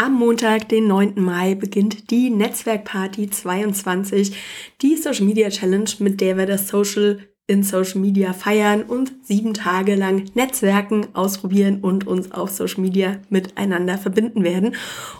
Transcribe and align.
Am 0.00 0.14
Montag, 0.14 0.68
den 0.68 0.86
9. 0.86 1.14
Mai, 1.16 1.56
beginnt 1.56 2.12
die 2.12 2.30
Netzwerkparty 2.30 3.30
22, 3.30 4.32
die 4.80 4.96
Social 4.96 5.24
Media 5.24 5.48
Challenge, 5.48 5.90
mit 5.98 6.20
der 6.20 6.38
wir 6.38 6.46
das 6.46 6.68
Social 6.68 7.18
in 7.48 7.64
Social 7.64 8.00
Media 8.00 8.32
feiern 8.32 8.84
und 8.84 9.10
sieben 9.24 9.54
Tage 9.54 9.96
lang 9.96 10.26
Netzwerken 10.34 11.08
ausprobieren 11.14 11.80
und 11.80 12.06
uns 12.06 12.30
auf 12.30 12.50
Social 12.50 12.80
Media 12.80 13.16
miteinander 13.28 13.98
verbinden 13.98 14.44
werden. 14.44 14.76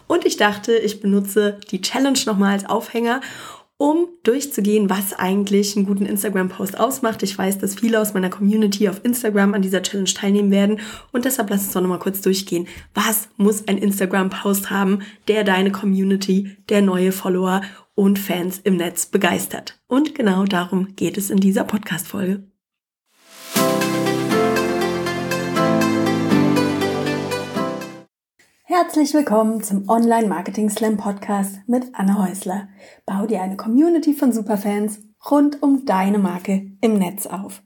Und 0.07 0.25
ich 0.25 0.37
dachte, 0.37 0.77
ich 0.77 1.01
benutze 1.01 1.59
die 1.73 1.81
Challenge 1.81 2.21
nochmal 2.27 2.53
als 2.53 2.67
Aufhänger 2.67 3.21
um 3.79 4.09
durchzugehen, 4.25 4.91
was 4.91 5.15
eigentlich 5.15 5.77
einen 5.77 5.87
guten 5.87 6.05
Instagram-Post 6.05 6.79
ausmacht. 6.79 7.23
Ich 7.23 7.39
weiß, 7.39 7.59
dass 7.59 7.77
viele 7.77 8.01
aus 8.01 8.13
meiner 8.13 8.29
Community 8.29 8.89
auf 8.89 9.05
Instagram 9.05 9.55
an 9.55 9.63
dieser 9.63 9.83
Challenge 9.83 10.13
teilnehmen 10.13 10.51
werden 10.51 10.81
und 11.13 11.25
deshalb 11.25 11.49
lass 11.49 11.63
uns 11.65 11.73
doch 11.73 11.81
nochmal 11.81 12.01
kurz 12.01 12.21
durchgehen. 12.21 12.67
Was 12.93 13.29
muss 13.37 13.67
ein 13.69 13.79
Instagram-Post 13.79 14.71
haben, 14.71 15.01
der 15.29 15.45
deine 15.45 15.71
Community, 15.71 16.57
der 16.69 16.83
neue 16.83 17.13
Follower 17.13 17.63
und 17.95 18.19
Fans 18.19 18.61
im 18.65 18.77
Netz 18.77 19.07
begeistert? 19.07 19.81
Und 19.87 20.15
genau 20.15 20.45
darum 20.45 20.97
geht 20.97 21.17
es 21.17 21.31
in 21.31 21.39
dieser 21.39 21.65
Podcast-Folge. 21.65 22.43
Herzlich 28.81 29.13
willkommen 29.13 29.61
zum 29.61 29.89
Online 29.89 30.29
Marketing 30.29 30.71
Slam 30.71 30.99
Podcast 30.99 31.59
mit 31.67 31.87
Anna 31.95 32.25
Häusler. 32.25 32.69
Bau 33.07 33.27
dir 33.27 33.43
eine 33.43 33.57
Community 33.57 34.15
von 34.15 34.33
Superfans 34.33 35.01
rund 35.29 35.61
um 35.65 35.85
deine 35.85 36.21
Marke 36.21 36.71
im 36.81 36.97
Netz 36.97 37.27
auf. 37.27 37.61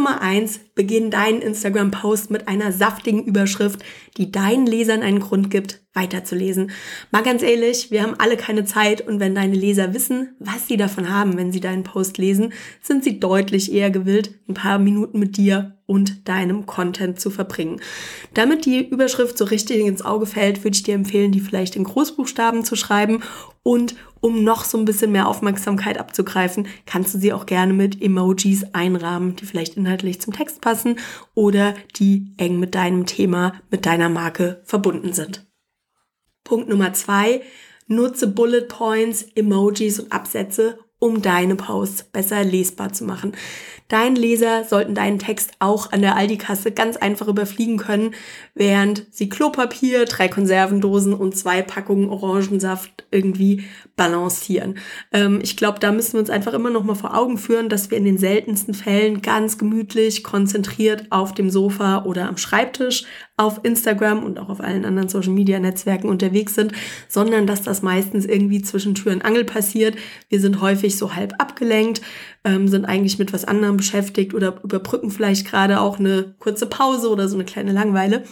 Nummer 0.00 0.22
eins: 0.22 0.60
Beginn 0.74 1.10
deinen 1.10 1.42
Instagram-Post 1.42 2.30
mit 2.30 2.48
einer 2.48 2.72
saftigen 2.72 3.22
Überschrift, 3.22 3.84
die 4.16 4.32
deinen 4.32 4.64
Lesern 4.64 5.02
einen 5.02 5.20
Grund 5.20 5.50
gibt, 5.50 5.82
weiterzulesen. 5.92 6.70
Mal 7.10 7.22
ganz 7.22 7.42
ehrlich, 7.42 7.90
wir 7.90 8.02
haben 8.02 8.14
alle 8.16 8.38
keine 8.38 8.64
Zeit 8.64 9.06
und 9.06 9.20
wenn 9.20 9.34
deine 9.34 9.54
Leser 9.54 9.92
wissen, 9.92 10.34
was 10.38 10.68
sie 10.68 10.78
davon 10.78 11.10
haben, 11.10 11.36
wenn 11.36 11.52
sie 11.52 11.60
deinen 11.60 11.82
Post 11.82 12.16
lesen, 12.16 12.54
sind 12.80 13.04
sie 13.04 13.20
deutlich 13.20 13.74
eher 13.74 13.90
gewillt, 13.90 14.40
ein 14.48 14.54
paar 14.54 14.78
Minuten 14.78 15.18
mit 15.18 15.36
dir 15.36 15.76
und 15.90 16.28
deinem 16.28 16.66
Content 16.66 17.18
zu 17.18 17.30
verbringen. 17.30 17.80
Damit 18.32 18.64
die 18.64 18.88
Überschrift 18.88 19.36
so 19.36 19.44
richtig 19.44 19.80
ins 19.80 20.02
Auge 20.02 20.24
fällt, 20.24 20.62
würde 20.62 20.76
ich 20.76 20.84
dir 20.84 20.94
empfehlen, 20.94 21.32
die 21.32 21.40
vielleicht 21.40 21.74
in 21.74 21.82
Großbuchstaben 21.82 22.64
zu 22.64 22.76
schreiben 22.76 23.24
und 23.64 23.96
um 24.20 24.44
noch 24.44 24.62
so 24.62 24.78
ein 24.78 24.84
bisschen 24.84 25.10
mehr 25.10 25.26
Aufmerksamkeit 25.26 25.98
abzugreifen, 25.98 26.68
kannst 26.86 27.12
du 27.12 27.18
sie 27.18 27.32
auch 27.32 27.44
gerne 27.44 27.72
mit 27.72 28.00
Emojis 28.00 28.66
einrahmen, 28.72 29.34
die 29.34 29.46
vielleicht 29.46 29.76
inhaltlich 29.76 30.20
zum 30.20 30.32
Text 30.32 30.60
passen 30.60 31.00
oder 31.34 31.74
die 31.96 32.34
eng 32.36 32.60
mit 32.60 32.76
deinem 32.76 33.04
Thema, 33.04 33.54
mit 33.72 33.84
deiner 33.84 34.08
Marke 34.08 34.62
verbunden 34.64 35.12
sind. 35.12 35.44
Punkt 36.44 36.68
Nummer 36.68 36.92
zwei, 36.92 37.42
nutze 37.88 38.28
Bullet 38.28 38.68
Points, 38.68 39.26
Emojis 39.34 39.98
und 39.98 40.12
Absätze, 40.12 40.78
um 41.00 41.22
deine 41.22 41.56
Posts 41.56 42.04
besser 42.04 42.44
lesbar 42.44 42.92
zu 42.92 43.04
machen. 43.04 43.32
Dein 43.88 44.14
Leser 44.14 44.62
sollten 44.62 44.94
deinen 44.94 45.18
Text 45.18 45.50
auch 45.58 45.90
an 45.90 46.00
der 46.00 46.14
Aldi-Kasse 46.14 46.70
ganz 46.70 46.96
einfach 46.96 47.26
überfliegen 47.26 47.76
können, 47.76 48.14
während 48.54 49.04
sie 49.10 49.28
Klopapier, 49.28 50.04
drei 50.04 50.28
Konservendosen 50.28 51.12
und 51.12 51.36
zwei 51.36 51.62
Packungen 51.62 52.08
Orangensaft 52.08 53.04
irgendwie 53.10 53.64
balancieren. 53.96 54.78
Ähm, 55.12 55.40
ich 55.42 55.56
glaube, 55.56 55.80
da 55.80 55.90
müssen 55.90 56.12
wir 56.12 56.20
uns 56.20 56.30
einfach 56.30 56.52
immer 56.52 56.70
noch 56.70 56.84
mal 56.84 56.94
vor 56.94 57.16
Augen 57.16 57.36
führen, 57.36 57.68
dass 57.68 57.90
wir 57.90 57.98
in 57.98 58.04
den 58.04 58.18
seltensten 58.18 58.74
Fällen 58.74 59.22
ganz 59.22 59.58
gemütlich, 59.58 60.22
konzentriert 60.22 61.06
auf 61.10 61.34
dem 61.34 61.50
Sofa 61.50 62.04
oder 62.04 62.28
am 62.28 62.36
Schreibtisch 62.36 63.06
auf 63.40 63.60
Instagram 63.62 64.22
und 64.22 64.38
auch 64.38 64.50
auf 64.50 64.60
allen 64.60 64.84
anderen 64.84 65.08
Social 65.08 65.32
Media 65.32 65.58
Netzwerken 65.58 66.10
unterwegs 66.10 66.54
sind, 66.54 66.72
sondern 67.08 67.46
dass 67.46 67.62
das 67.62 67.80
meistens 67.80 68.26
irgendwie 68.26 68.60
zwischen 68.60 68.94
Tür 68.94 69.12
und 69.12 69.24
Angel 69.24 69.44
passiert. 69.44 69.96
Wir 70.28 70.40
sind 70.40 70.60
häufig 70.60 70.98
so 70.98 71.14
halb 71.14 71.32
abgelenkt, 71.38 72.02
ähm, 72.44 72.68
sind 72.68 72.84
eigentlich 72.84 73.18
mit 73.18 73.32
was 73.32 73.46
anderem 73.46 73.78
beschäftigt 73.78 74.34
oder 74.34 74.62
überbrücken 74.62 75.10
vielleicht 75.10 75.46
gerade 75.46 75.80
auch 75.80 75.98
eine 75.98 76.34
kurze 76.38 76.66
Pause 76.66 77.08
oder 77.08 77.28
so 77.28 77.36
eine 77.36 77.46
kleine 77.46 77.72
Langweile. 77.72 78.24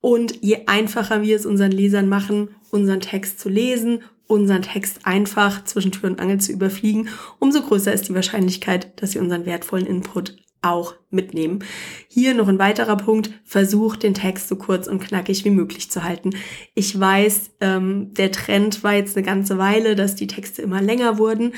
Und 0.00 0.40
je 0.40 0.66
einfacher 0.66 1.22
wir 1.22 1.34
es 1.34 1.44
unseren 1.44 1.72
Lesern 1.72 2.08
machen, 2.08 2.50
unseren 2.70 3.00
Text 3.00 3.40
zu 3.40 3.48
lesen, 3.48 4.02
unseren 4.28 4.62
Text 4.62 5.00
einfach 5.02 5.64
zwischen 5.64 5.90
Tür 5.90 6.10
und 6.10 6.20
Angel 6.20 6.38
zu 6.38 6.52
überfliegen, 6.52 7.08
umso 7.40 7.60
größer 7.60 7.92
ist 7.92 8.08
die 8.08 8.14
Wahrscheinlichkeit, 8.14 9.02
dass 9.02 9.12
sie 9.12 9.18
unseren 9.18 9.46
wertvollen 9.46 9.86
Input 9.86 10.36
auch 10.62 10.94
mitnehmen. 11.10 11.64
Hier 12.08 12.34
noch 12.34 12.48
ein 12.48 12.58
weiterer 12.58 12.96
Punkt, 12.96 13.30
versuch 13.44 13.96
den 13.96 14.14
Text 14.14 14.48
so 14.48 14.56
kurz 14.56 14.86
und 14.86 15.00
knackig 15.00 15.44
wie 15.44 15.50
möglich 15.50 15.90
zu 15.90 16.02
halten. 16.02 16.30
Ich 16.74 16.98
weiß, 16.98 17.50
ähm, 17.60 18.12
der 18.14 18.32
Trend 18.32 18.82
war 18.82 18.94
jetzt 18.94 19.16
eine 19.16 19.24
ganze 19.24 19.58
Weile, 19.58 19.94
dass 19.94 20.16
die 20.16 20.26
Texte 20.26 20.62
immer 20.62 20.80
länger 20.80 21.18
wurden, 21.18 21.52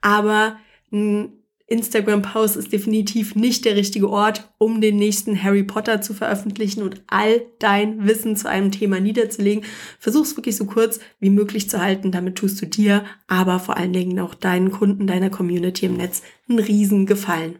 aber 0.00 0.56
ein 0.92 1.32
Instagram-Post 1.68 2.56
ist 2.56 2.72
definitiv 2.72 3.34
nicht 3.34 3.64
der 3.64 3.74
richtige 3.74 4.08
Ort, 4.08 4.48
um 4.58 4.80
den 4.80 4.96
nächsten 4.96 5.42
Harry 5.42 5.64
Potter 5.64 6.00
zu 6.00 6.14
veröffentlichen 6.14 6.82
und 6.82 7.02
all 7.08 7.42
dein 7.58 8.06
Wissen 8.06 8.36
zu 8.36 8.48
einem 8.48 8.70
Thema 8.70 9.00
niederzulegen. 9.00 9.64
Versuch 9.98 10.22
es 10.22 10.36
wirklich 10.36 10.56
so 10.56 10.66
kurz 10.66 11.00
wie 11.18 11.30
möglich 11.30 11.68
zu 11.68 11.80
halten. 11.80 12.12
Damit 12.12 12.36
tust 12.36 12.62
du 12.62 12.66
dir, 12.66 13.04
aber 13.26 13.58
vor 13.58 13.76
allen 13.76 13.92
Dingen 13.92 14.20
auch 14.20 14.34
deinen 14.34 14.70
Kunden, 14.70 15.08
deiner 15.08 15.30
Community 15.30 15.86
im 15.86 15.96
Netz 15.96 16.22
einen 16.48 16.60
riesen 16.60 17.04
Gefallen. 17.04 17.58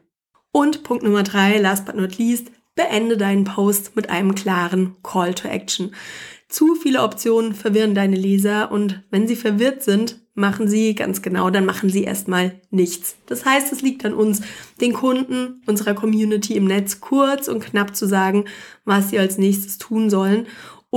Und 0.56 0.84
Punkt 0.84 1.04
Nummer 1.04 1.22
drei, 1.22 1.58
last 1.58 1.84
but 1.84 1.96
not 1.96 2.16
least, 2.16 2.50
beende 2.74 3.18
deinen 3.18 3.44
Post 3.44 3.94
mit 3.94 4.08
einem 4.08 4.34
klaren 4.34 4.96
Call 5.02 5.34
to 5.34 5.48
Action. 5.48 5.94
Zu 6.48 6.76
viele 6.76 7.02
Optionen 7.02 7.52
verwirren 7.54 7.94
deine 7.94 8.16
Leser 8.16 8.72
und 8.72 9.02
wenn 9.10 9.28
sie 9.28 9.36
verwirrt 9.36 9.82
sind, 9.82 10.18
machen 10.32 10.66
sie 10.66 10.94
ganz 10.94 11.20
genau, 11.20 11.50
dann 11.50 11.66
machen 11.66 11.90
sie 11.90 12.04
erstmal 12.04 12.58
nichts. 12.70 13.16
Das 13.26 13.44
heißt, 13.44 13.70
es 13.70 13.82
liegt 13.82 14.06
an 14.06 14.14
uns, 14.14 14.40
den 14.80 14.94
Kunden 14.94 15.60
unserer 15.66 15.92
Community 15.92 16.56
im 16.56 16.64
Netz 16.64 17.02
kurz 17.02 17.48
und 17.48 17.60
knapp 17.60 17.94
zu 17.94 18.06
sagen, 18.06 18.46
was 18.86 19.10
sie 19.10 19.18
als 19.18 19.36
nächstes 19.36 19.76
tun 19.76 20.08
sollen 20.08 20.46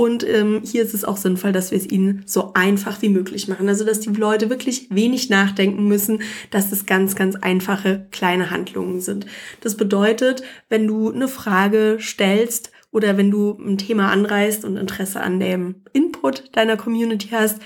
und 0.00 0.26
ähm, 0.26 0.62
hier 0.64 0.82
ist 0.82 0.94
es 0.94 1.04
auch 1.04 1.18
sinnvoll, 1.18 1.52
dass 1.52 1.72
wir 1.72 1.76
es 1.76 1.86
ihnen 1.86 2.22
so 2.24 2.54
einfach 2.54 3.02
wie 3.02 3.10
möglich 3.10 3.48
machen. 3.48 3.68
Also, 3.68 3.84
dass 3.84 4.00
die 4.00 4.08
Leute 4.08 4.48
wirklich 4.48 4.86
wenig 4.88 5.28
nachdenken 5.28 5.88
müssen, 5.88 6.22
dass 6.50 6.72
es 6.72 6.86
ganz, 6.86 7.16
ganz 7.16 7.36
einfache 7.36 8.06
kleine 8.10 8.50
Handlungen 8.50 9.02
sind. 9.02 9.26
Das 9.60 9.76
bedeutet, 9.76 10.42
wenn 10.70 10.86
du 10.86 11.12
eine 11.12 11.28
Frage 11.28 11.98
stellst, 12.00 12.72
oder 12.92 13.16
wenn 13.16 13.30
du 13.30 13.56
ein 13.60 13.78
Thema 13.78 14.10
anreißt 14.10 14.64
und 14.64 14.76
Interesse 14.76 15.20
an 15.20 15.38
dem 15.38 15.76
Input 16.20 16.54
deiner 16.56 16.76
Community 16.76 17.28
hast, 17.28 17.60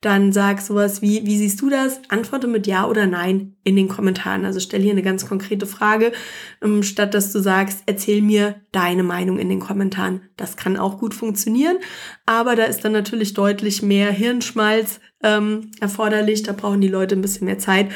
dann 0.00 0.32
sag 0.32 0.60
sowas 0.60 1.02
wie, 1.02 1.26
wie 1.26 1.36
siehst 1.36 1.60
du 1.60 1.68
das? 1.68 2.00
Antworte 2.08 2.46
mit 2.46 2.66
Ja 2.66 2.86
oder 2.86 3.06
Nein 3.06 3.54
in 3.64 3.76
den 3.76 3.88
Kommentaren. 3.88 4.44
Also 4.44 4.60
stell 4.60 4.80
hier 4.80 4.92
eine 4.92 5.02
ganz 5.02 5.26
konkrete 5.26 5.66
Frage, 5.66 6.12
ähm, 6.62 6.82
statt 6.82 7.14
dass 7.14 7.32
du 7.32 7.40
sagst, 7.40 7.82
erzähl 7.86 8.22
mir 8.22 8.56
deine 8.72 9.02
Meinung 9.02 9.38
in 9.38 9.48
den 9.48 9.60
Kommentaren. 9.60 10.22
Das 10.36 10.56
kann 10.56 10.76
auch 10.76 10.98
gut 10.98 11.14
funktionieren, 11.14 11.76
aber 12.26 12.56
da 12.56 12.64
ist 12.64 12.84
dann 12.84 12.92
natürlich 12.92 13.34
deutlich 13.34 13.82
mehr 13.82 14.10
Hirnschmalz 14.10 15.00
ähm, 15.22 15.70
erforderlich. 15.80 16.42
Da 16.42 16.52
brauchen 16.52 16.80
die 16.80 16.88
Leute 16.88 17.14
ein 17.14 17.22
bisschen 17.22 17.46
mehr 17.46 17.58
Zeit. 17.58 17.88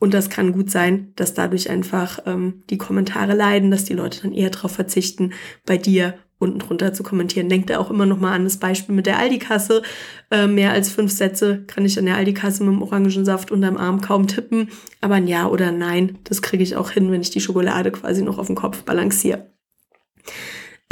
Und 0.00 0.14
das 0.14 0.30
kann 0.30 0.52
gut 0.52 0.68
sein, 0.68 1.12
dass 1.14 1.32
dadurch 1.32 1.70
einfach 1.70 2.18
ähm, 2.26 2.64
die 2.70 2.78
Kommentare 2.78 3.34
leiden, 3.34 3.70
dass 3.70 3.84
die 3.84 3.94
Leute 3.94 4.22
dann 4.22 4.32
eher 4.32 4.50
darauf 4.50 4.72
verzichten, 4.72 5.32
bei 5.64 5.76
dir 5.76 6.14
unten 6.42 6.58
drunter 6.58 6.92
zu 6.92 7.02
kommentieren. 7.02 7.48
Denkt 7.48 7.70
er 7.70 7.80
auch 7.80 7.90
immer 7.90 8.06
noch 8.06 8.20
mal 8.20 8.32
an 8.32 8.44
das 8.44 8.58
Beispiel 8.58 8.94
mit 8.94 9.06
der 9.06 9.18
Aldi-Kasse. 9.18 9.82
Äh, 10.30 10.46
mehr 10.46 10.72
als 10.72 10.90
fünf 10.90 11.12
Sätze 11.12 11.64
kann 11.66 11.84
ich 11.84 11.98
an 11.98 12.06
der 12.06 12.16
Aldi-Kasse 12.16 12.64
mit 12.64 12.74
dem 12.74 12.82
Orangensaft 12.82 13.50
unterm 13.50 13.76
Arm 13.76 14.00
kaum 14.00 14.26
tippen. 14.26 14.68
Aber 15.00 15.14
ein 15.14 15.26
Ja 15.26 15.46
oder 15.46 15.68
ein 15.68 15.78
Nein, 15.78 16.18
das 16.24 16.42
kriege 16.42 16.62
ich 16.62 16.76
auch 16.76 16.90
hin, 16.90 17.10
wenn 17.10 17.22
ich 17.22 17.30
die 17.30 17.40
Schokolade 17.40 17.90
quasi 17.90 18.22
noch 18.22 18.38
auf 18.38 18.48
dem 18.48 18.56
Kopf 18.56 18.82
balanciere 18.82 19.52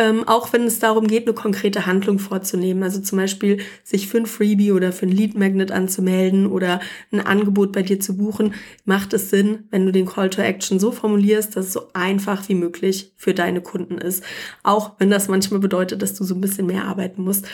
ähm, 0.00 0.26
auch 0.26 0.50
wenn 0.54 0.62
es 0.62 0.78
darum 0.78 1.06
geht, 1.06 1.26
eine 1.26 1.34
konkrete 1.34 1.84
Handlung 1.84 2.18
vorzunehmen. 2.18 2.82
Also 2.82 3.02
zum 3.02 3.18
Beispiel 3.18 3.58
sich 3.84 4.08
für 4.08 4.16
ein 4.16 4.24
Freebie 4.24 4.72
oder 4.72 4.92
für 4.92 5.04
ein 5.04 5.12
Lead 5.12 5.36
Magnet 5.36 5.70
anzumelden 5.70 6.46
oder 6.46 6.80
ein 7.12 7.20
Angebot 7.20 7.72
bei 7.72 7.82
dir 7.82 8.00
zu 8.00 8.16
buchen, 8.16 8.54
macht 8.86 9.12
es 9.12 9.28
Sinn, 9.28 9.64
wenn 9.70 9.84
du 9.84 9.92
den 9.92 10.06
Call 10.06 10.30
to 10.30 10.40
Action 10.40 10.80
so 10.80 10.90
formulierst, 10.90 11.54
dass 11.54 11.66
es 11.66 11.72
so 11.74 11.88
einfach 11.92 12.48
wie 12.48 12.54
möglich 12.54 13.12
für 13.16 13.34
deine 13.34 13.60
Kunden 13.60 13.98
ist. 13.98 14.24
Auch 14.62 14.92
wenn 14.98 15.10
das 15.10 15.28
manchmal 15.28 15.60
bedeutet, 15.60 16.00
dass 16.00 16.14
du 16.14 16.24
so 16.24 16.34
ein 16.34 16.40
bisschen 16.40 16.66
mehr 16.66 16.86
arbeiten 16.86 17.22
musst. 17.22 17.46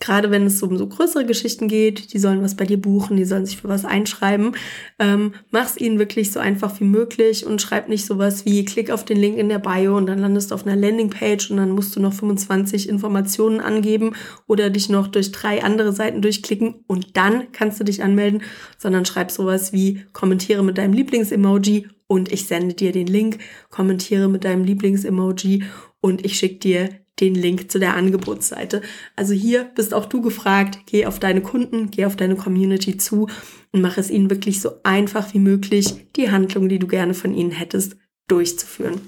Gerade 0.00 0.30
wenn 0.30 0.46
es 0.46 0.62
um 0.62 0.76
so 0.76 0.86
größere 0.86 1.24
Geschichten 1.24 1.66
geht, 1.66 2.12
die 2.12 2.18
sollen 2.18 2.42
was 2.42 2.56
bei 2.56 2.66
dir 2.66 2.80
buchen, 2.80 3.16
die 3.16 3.24
sollen 3.24 3.46
sich 3.46 3.56
für 3.56 3.68
was 3.68 3.84
einschreiben, 3.84 4.54
ähm, 4.98 5.32
mach 5.50 5.66
es 5.66 5.80
ihnen 5.80 5.98
wirklich 5.98 6.30
so 6.30 6.40
einfach 6.40 6.78
wie 6.80 6.84
möglich 6.84 7.46
und 7.46 7.60
schreib 7.60 7.88
nicht 7.88 8.06
sowas 8.06 8.44
wie 8.44 8.64
klick 8.64 8.90
auf 8.90 9.04
den 9.04 9.16
Link 9.16 9.38
in 9.38 9.48
der 9.48 9.58
Bio 9.58 9.96
und 9.96 10.06
dann 10.06 10.18
landest 10.18 10.50
du 10.50 10.54
auf 10.54 10.66
einer 10.66 10.76
Landingpage 10.76 11.50
und 11.50 11.56
dann 11.56 11.70
musst 11.70 11.96
du 11.96 12.00
noch 12.00 12.12
25 12.12 12.88
Informationen 12.88 13.60
angeben 13.60 14.14
oder 14.46 14.70
dich 14.70 14.88
noch 14.88 15.08
durch 15.08 15.32
drei 15.32 15.64
andere 15.64 15.92
Seiten 15.92 16.22
durchklicken 16.22 16.84
und 16.86 17.16
dann 17.16 17.50
kannst 17.52 17.80
du 17.80 17.84
dich 17.84 18.02
anmelden, 18.02 18.42
sondern 18.76 19.04
schreib 19.04 19.30
sowas 19.30 19.72
wie 19.72 20.04
kommentiere 20.12 20.62
mit 20.62 20.78
deinem 20.78 20.92
Lieblingsemoji 20.92 21.88
und 22.06 22.30
ich 22.30 22.46
sende 22.46 22.74
dir 22.74 22.92
den 22.92 23.06
Link, 23.06 23.38
kommentiere 23.70 24.28
mit 24.28 24.44
deinem 24.44 24.64
Lieblingsemoji 24.64 25.64
und 26.00 26.24
ich 26.24 26.38
schicke 26.38 26.58
dir 26.58 26.88
den 27.20 27.34
Link 27.34 27.70
zu 27.70 27.78
der 27.78 27.94
Angebotsseite. 27.94 28.82
Also 29.16 29.34
hier 29.34 29.64
bist 29.74 29.94
auch 29.94 30.06
du 30.06 30.22
gefragt, 30.22 30.80
geh 30.86 31.06
auf 31.06 31.18
deine 31.18 31.40
Kunden, 31.40 31.90
geh 31.90 32.04
auf 32.04 32.16
deine 32.16 32.36
Community 32.36 32.96
zu 32.96 33.28
und 33.72 33.80
mach 33.80 33.98
es 33.98 34.10
ihnen 34.10 34.30
wirklich 34.30 34.60
so 34.60 34.72
einfach 34.82 35.34
wie 35.34 35.38
möglich, 35.38 36.08
die 36.16 36.30
Handlung, 36.30 36.68
die 36.68 36.78
du 36.78 36.86
gerne 36.86 37.14
von 37.14 37.34
ihnen 37.34 37.50
hättest, 37.50 37.96
durchzuführen. 38.28 39.00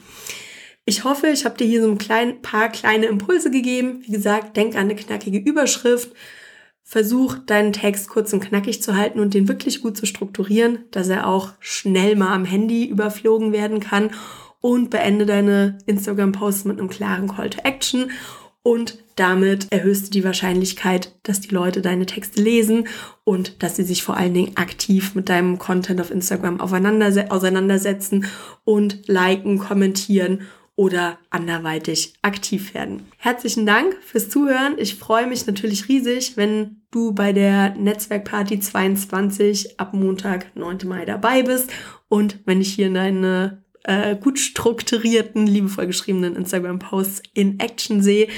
Ich 0.84 1.04
hoffe, 1.04 1.28
ich 1.28 1.44
habe 1.44 1.56
dir 1.56 1.66
hier 1.66 1.82
so 1.82 1.90
ein 1.90 1.98
klein, 1.98 2.42
paar 2.42 2.68
kleine 2.68 3.06
Impulse 3.06 3.50
gegeben. 3.50 4.02
Wie 4.04 4.12
gesagt, 4.12 4.56
denk 4.56 4.74
an 4.74 4.82
eine 4.82 4.96
knackige 4.96 5.38
Überschrift. 5.38 6.10
Versuch 6.82 7.38
deinen 7.38 7.72
Text 7.72 8.08
kurz 8.08 8.32
und 8.32 8.40
knackig 8.40 8.82
zu 8.82 8.96
halten 8.96 9.20
und 9.20 9.32
den 9.32 9.46
wirklich 9.46 9.82
gut 9.82 9.96
zu 9.96 10.06
strukturieren, 10.06 10.86
dass 10.90 11.08
er 11.08 11.28
auch 11.28 11.52
schnell 11.60 12.16
mal 12.16 12.34
am 12.34 12.44
Handy 12.44 12.86
überflogen 12.86 13.52
werden 13.52 13.78
kann 13.78 14.10
und 14.60 14.90
beende 14.90 15.26
deine 15.26 15.78
Instagram-Posts 15.86 16.64
mit 16.64 16.78
einem 16.78 16.88
klaren 16.88 17.28
Call 17.28 17.50
to 17.50 17.60
Action 17.64 18.10
und 18.62 18.98
damit 19.16 19.68
erhöhst 19.70 20.06
du 20.06 20.10
die 20.10 20.24
Wahrscheinlichkeit, 20.24 21.14
dass 21.22 21.40
die 21.40 21.54
Leute 21.54 21.80
deine 21.80 22.06
Texte 22.06 22.42
lesen 22.42 22.88
und 23.24 23.62
dass 23.62 23.76
sie 23.76 23.84
sich 23.84 24.02
vor 24.02 24.16
allen 24.16 24.34
Dingen 24.34 24.56
aktiv 24.56 25.14
mit 25.14 25.28
deinem 25.28 25.58
Content 25.58 26.00
auf 26.00 26.10
Instagram 26.10 26.60
auseinandersetzen 26.60 28.26
und 28.64 29.08
liken, 29.08 29.58
kommentieren 29.58 30.42
oder 30.76 31.18
anderweitig 31.30 32.14
aktiv 32.22 32.72
werden. 32.74 33.02
Herzlichen 33.18 33.66
Dank 33.66 33.96
fürs 34.02 34.30
Zuhören. 34.30 34.76
Ich 34.78 34.94
freue 34.94 35.26
mich 35.26 35.46
natürlich 35.46 35.88
riesig, 35.88 36.36
wenn 36.36 36.82
du 36.90 37.12
bei 37.12 37.32
der 37.32 37.74
Netzwerkparty 37.76 38.60
22 38.60 39.78
ab 39.78 39.92
Montag, 39.94 40.54
9. 40.54 40.78
Mai 40.86 41.04
dabei 41.04 41.42
bist 41.42 41.70
und 42.08 42.38
wenn 42.46 42.60
ich 42.60 42.72
hier 42.74 42.90
deine 42.92 43.62
äh, 43.84 44.16
gut 44.16 44.38
strukturierten, 44.38 45.46
liebevoll 45.46 45.86
geschriebenen 45.86 46.36
Instagram-Posts 46.36 47.22
in 47.34 47.58
Action 47.60 48.02
sehe. 48.02 48.28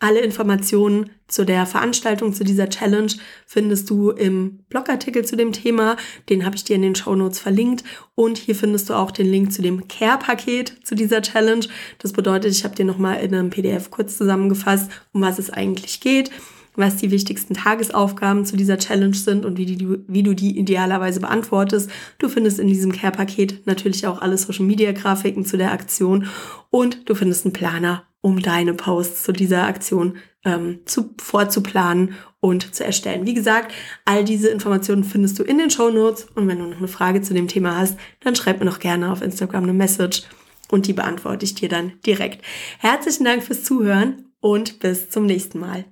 Alle 0.00 0.20
Informationen 0.20 1.10
zu 1.28 1.46
der 1.46 1.64
Veranstaltung, 1.64 2.34
zu 2.34 2.44
dieser 2.44 2.68
Challenge 2.68 3.12
findest 3.46 3.88
du 3.88 4.10
im 4.10 4.58
Blogartikel 4.68 5.24
zu 5.24 5.36
dem 5.36 5.52
Thema. 5.52 5.96
Den 6.28 6.44
habe 6.44 6.56
ich 6.56 6.64
dir 6.64 6.76
in 6.76 6.82
den 6.82 6.94
Show 6.94 7.14
Notes 7.14 7.38
verlinkt. 7.38 7.84
Und 8.14 8.36
hier 8.36 8.54
findest 8.54 8.90
du 8.90 8.94
auch 8.94 9.10
den 9.10 9.30
Link 9.30 9.52
zu 9.52 9.62
dem 9.62 9.88
Care-Paket 9.88 10.80
zu 10.84 10.94
dieser 10.94 11.22
Challenge. 11.22 11.66
Das 12.00 12.12
bedeutet, 12.12 12.52
ich 12.52 12.64
habe 12.64 12.74
dir 12.74 12.84
nochmal 12.84 13.20
in 13.20 13.34
einem 13.34 13.50
PDF 13.50 13.90
kurz 13.90 14.18
zusammengefasst, 14.18 14.90
um 15.12 15.22
was 15.22 15.38
es 15.38 15.50
eigentlich 15.50 16.00
geht 16.00 16.30
was 16.76 16.96
die 16.96 17.10
wichtigsten 17.10 17.54
Tagesaufgaben 17.54 18.44
zu 18.44 18.56
dieser 18.56 18.78
Challenge 18.78 19.14
sind 19.14 19.44
und 19.44 19.58
wie, 19.58 19.66
die, 19.66 19.98
wie 20.06 20.22
du 20.22 20.34
die 20.34 20.58
idealerweise 20.58 21.20
beantwortest. 21.20 21.90
Du 22.18 22.28
findest 22.28 22.58
in 22.58 22.66
diesem 22.66 22.92
Care-Paket 22.92 23.66
natürlich 23.66 24.06
auch 24.06 24.20
alle 24.20 24.36
Social-Media-Grafiken 24.36 25.44
zu 25.44 25.56
der 25.56 25.72
Aktion 25.72 26.28
und 26.70 27.08
du 27.08 27.14
findest 27.14 27.44
einen 27.44 27.52
Planer, 27.52 28.04
um 28.20 28.40
deine 28.40 28.74
Posts 28.74 29.24
zu 29.24 29.32
dieser 29.32 29.64
Aktion 29.64 30.16
ähm, 30.44 30.80
zu, 30.84 31.14
vorzuplanen 31.20 32.14
und 32.40 32.74
zu 32.74 32.84
erstellen. 32.84 33.26
Wie 33.26 33.34
gesagt, 33.34 33.72
all 34.04 34.24
diese 34.24 34.48
Informationen 34.48 35.04
findest 35.04 35.38
du 35.38 35.42
in 35.42 35.58
den 35.58 35.70
Show 35.70 35.90
Notes 35.90 36.26
und 36.34 36.48
wenn 36.48 36.58
du 36.58 36.66
noch 36.66 36.78
eine 36.78 36.88
Frage 36.88 37.22
zu 37.22 37.34
dem 37.34 37.48
Thema 37.48 37.76
hast, 37.78 37.96
dann 38.20 38.36
schreib 38.36 38.58
mir 38.58 38.66
noch 38.66 38.80
gerne 38.80 39.10
auf 39.10 39.22
Instagram 39.22 39.64
eine 39.64 39.72
Message 39.72 40.24
und 40.70 40.86
die 40.86 40.92
beantworte 40.92 41.44
ich 41.44 41.54
dir 41.54 41.68
dann 41.68 41.92
direkt. 42.04 42.44
Herzlichen 42.78 43.24
Dank 43.24 43.42
fürs 43.42 43.64
Zuhören 43.64 44.26
und 44.40 44.80
bis 44.80 45.08
zum 45.08 45.24
nächsten 45.24 45.58
Mal. 45.58 45.86